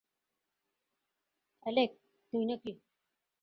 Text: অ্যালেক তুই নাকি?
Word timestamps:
অ্যালেক 1.65 1.91
তুই 2.33 2.43
নাকি? 2.45 2.71